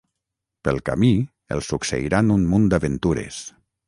Pel 0.67 0.79
camí, 0.87 1.11
els 1.55 1.69
succeiran 1.73 2.31
un 2.37 2.47
munt 2.55 2.65
d'aventures. 2.73 3.39